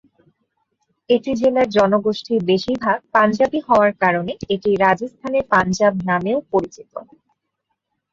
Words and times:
এটি 1.09 1.31
জেলার 1.39 1.67
জনগোষ্ঠীর 1.71 2.39
বেশিরভাগ 2.49 2.99
পাঞ্জাবি 3.13 3.59
হওয়ার 3.67 3.91
কারণে 4.03 4.31
এটি 4.53 4.69
রাজস্থানের 4.77 5.45
পাঞ্জাব 5.53 5.93
নামেও 6.09 6.39
পরিচিত। 6.51 6.91